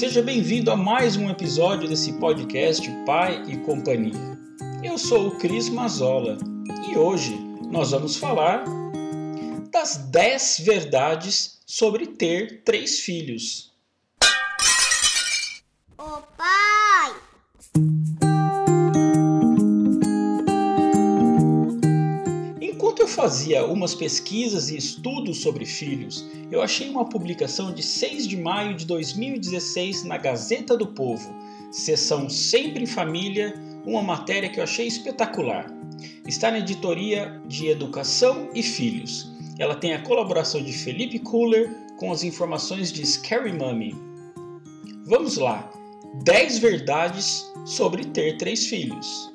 [0.00, 4.40] Seja bem-vindo a mais um episódio desse podcast Pai e Companhia.
[4.82, 6.38] Eu sou o Cris Mazola
[6.90, 7.38] e hoje
[7.70, 8.64] nós vamos falar
[9.70, 13.69] das 10 verdades sobre ter três filhos.
[23.20, 28.74] Fazia umas pesquisas e estudos sobre filhos, eu achei uma publicação de 6 de maio
[28.74, 31.30] de 2016 na Gazeta do Povo,
[31.70, 35.70] seção Sempre em Família, uma matéria que eu achei espetacular.
[36.26, 39.30] Está na editoria de Educação e Filhos.
[39.58, 43.94] Ela tem a colaboração de Felipe Kuller com as informações de Scary Mummy.
[45.04, 45.70] Vamos lá!
[46.24, 49.30] 10 verdades sobre ter três filhos.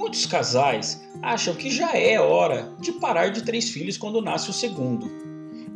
[0.00, 4.52] Muitos casais acham que já é hora de parar de três filhos quando nasce o
[4.52, 5.10] segundo.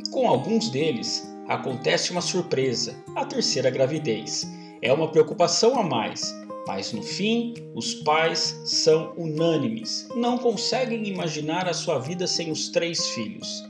[0.09, 4.43] Com alguns deles, acontece uma surpresa, a terceira gravidez.
[4.81, 6.35] É uma preocupação a mais,
[6.65, 12.69] mas no fim, os pais são unânimes, não conseguem imaginar a sua vida sem os
[12.69, 13.63] três filhos.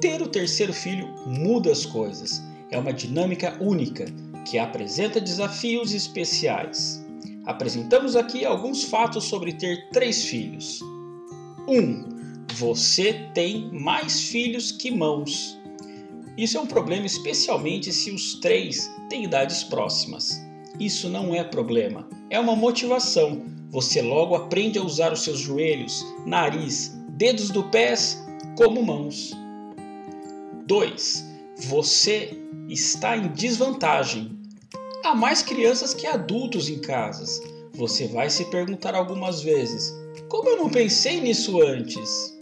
[0.00, 4.06] Ter o terceiro filho muda as coisas, é uma dinâmica única
[4.46, 7.04] que apresenta desafios especiais.
[7.44, 10.80] Apresentamos aqui alguns fatos sobre ter três filhos.
[11.66, 11.74] 1.
[11.74, 12.04] Um,
[12.54, 15.58] você tem mais filhos que mãos.
[16.36, 20.40] Isso é um problema especialmente se os três têm idades próximas.
[20.78, 23.42] Isso não é problema, é uma motivação.
[23.70, 28.22] Você logo aprende a usar os seus joelhos, nariz, dedos do pés
[28.56, 29.32] como mãos.
[30.66, 31.24] 2.
[31.68, 34.38] Você está em desvantagem.
[35.04, 37.42] Há mais crianças que adultos em casas.
[37.74, 39.92] Você vai se perguntar algumas vezes:
[40.28, 42.38] como eu não pensei nisso antes?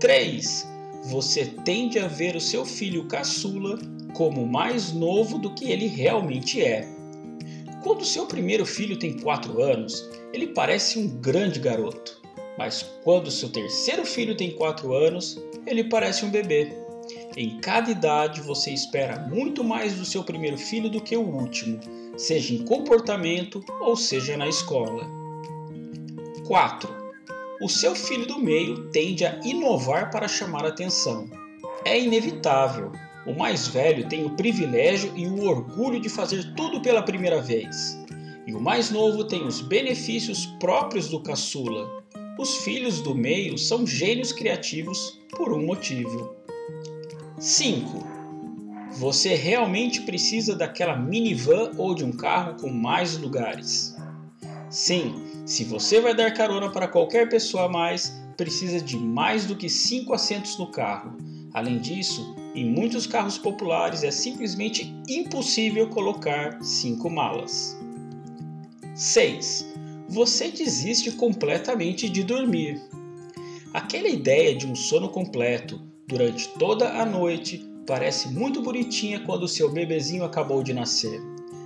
[0.00, 0.66] 3.
[1.04, 3.78] Você tende a ver o seu filho caçula
[4.12, 6.88] como mais novo do que ele realmente é.
[7.80, 12.20] Quando seu primeiro filho tem 4 anos, ele parece um grande garoto.
[12.58, 16.85] Mas quando seu terceiro filho tem 4 anos, ele parece um bebê.
[17.36, 21.78] Em cada idade você espera muito mais do seu primeiro filho do que o último,
[22.16, 25.06] seja em comportamento ou seja na escola.
[26.46, 26.88] 4.
[27.60, 31.28] O seu filho do meio tende a inovar para chamar atenção.
[31.84, 32.90] É inevitável.
[33.26, 37.98] O mais velho tem o privilégio e o orgulho de fazer tudo pela primeira vez.
[38.46, 42.02] E o mais novo tem os benefícios próprios do caçula.
[42.38, 46.35] Os filhos do meio são gênios criativos por um motivo.
[47.38, 48.02] 5.
[48.92, 53.94] Você realmente precisa daquela minivan ou de um carro com mais lugares?
[54.70, 59.54] Sim, se você vai dar carona para qualquer pessoa a mais, precisa de mais do
[59.54, 61.14] que 5 assentos no carro.
[61.52, 67.78] Além disso, em muitos carros populares é simplesmente impossível colocar 5 malas.
[68.94, 69.74] 6.
[70.08, 72.80] Você desiste completamente de dormir.
[73.74, 79.70] Aquela ideia de um sono completo, durante toda a noite parece muito bonitinha quando seu
[79.70, 81.20] bebezinho acabou de nascer.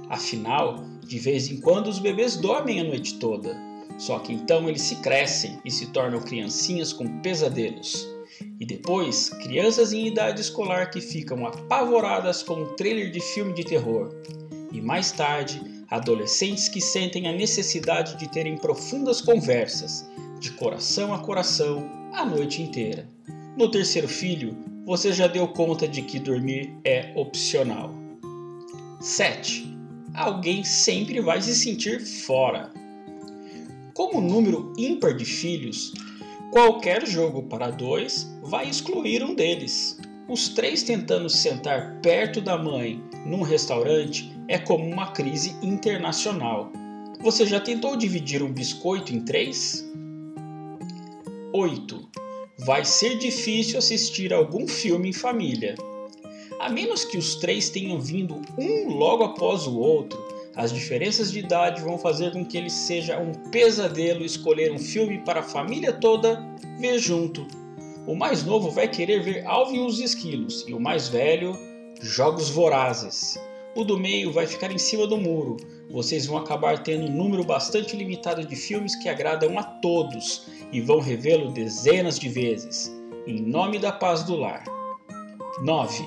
[0.08, 3.56] Afinal, de vez em quando os bebês dormem a noite toda.
[3.98, 8.08] Só que então eles se crescem e se tornam criancinhas com pesadelos.
[8.58, 13.64] E depois, crianças em idade escolar que ficam apavoradas com um trailer de filme de
[13.64, 14.14] terror.
[14.72, 20.08] E mais tarde, adolescentes que sentem a necessidade de terem profundas conversas,
[20.38, 23.06] de coração a coração, a noite inteira.
[23.60, 24.56] No terceiro filho,
[24.87, 27.94] você já deu conta de que dormir é opcional.
[29.03, 29.76] 7.
[30.15, 32.72] Alguém sempre vai se sentir fora.
[33.93, 35.93] Como número ímpar de filhos,
[36.50, 39.98] qualquer jogo para dois vai excluir um deles.
[40.27, 46.72] Os três tentando sentar perto da mãe num restaurante é como uma crise internacional.
[47.21, 49.87] Você já tentou dividir um biscoito em três?
[51.53, 52.29] 8
[52.65, 55.74] vai ser difícil assistir algum filme em família.
[56.59, 60.18] A menos que os três tenham vindo um logo após o outro,
[60.54, 65.18] as diferenças de idade vão fazer com que ele seja um pesadelo escolher um filme
[65.24, 66.45] para a família toda
[66.78, 67.47] ver junto.
[68.07, 71.56] O mais novo vai querer ver Alvin e os Esquilos e o mais velho,
[72.03, 73.39] Jogos Vorazes.
[73.74, 75.56] O do meio vai ficar em cima do muro.
[75.88, 80.80] Vocês vão acabar tendo um número bastante limitado de filmes que agradam a todos e
[80.80, 82.92] vão revê-lo dezenas de vezes,
[83.28, 84.64] em nome da paz do lar.
[85.62, 86.02] 9.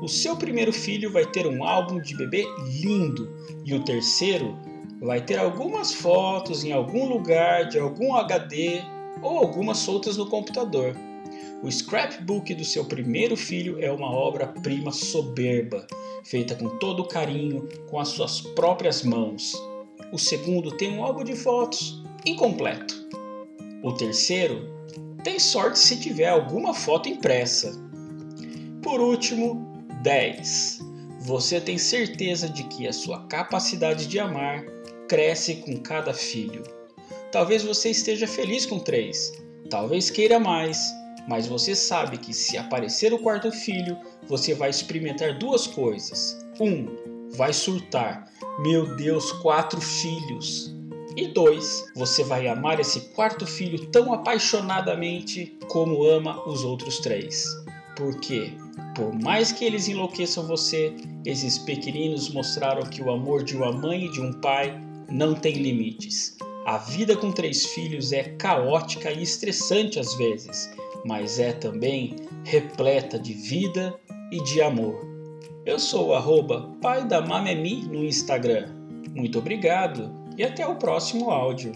[0.00, 2.46] O seu primeiro filho vai ter um álbum de bebê
[2.80, 3.30] lindo
[3.62, 4.56] e o terceiro
[5.02, 8.80] vai ter algumas fotos em algum lugar de algum HD
[9.20, 10.96] ou algumas soltas no computador.
[11.62, 15.86] O scrapbook do seu primeiro filho é uma obra-prima soberba,
[16.24, 19.52] feita com todo carinho, com as suas próprias mãos.
[20.12, 23.06] O segundo tem um álbum de fotos incompleto.
[23.82, 24.68] O terceiro
[25.22, 27.72] tem sorte se tiver alguma foto impressa.
[28.82, 30.80] Por último, 10.
[31.20, 34.64] Você tem certeza de que a sua capacidade de amar
[35.08, 36.64] cresce com cada filho.
[37.30, 39.32] Talvez você esteja feliz com três,
[39.70, 40.78] talvez queira mais,
[41.28, 43.96] mas você sabe que se aparecer o quarto filho,
[44.28, 46.44] você vai experimentar duas coisas.
[46.60, 46.86] Um,
[47.34, 48.28] vai surtar.
[48.60, 50.74] Meu Deus, quatro filhos.
[51.16, 57.46] E dois, você vai amar esse quarto filho tão apaixonadamente como ama os outros três.
[57.96, 58.52] Porque,
[58.94, 60.94] por mais que eles enlouqueçam você,
[61.26, 64.80] esses pequeninos mostraram que o amor de uma mãe e de um pai
[65.10, 66.36] não tem limites.
[66.64, 70.70] A vida com três filhos é caótica e estressante às vezes,
[71.04, 73.94] mas é também repleta de vida
[74.30, 75.00] e de amor.
[75.64, 78.68] Eu sou o arroba pai da Mamemi no Instagram.
[79.14, 81.72] Muito obrigado e até o próximo áudio.